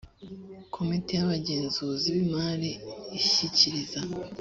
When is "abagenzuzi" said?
1.25-2.07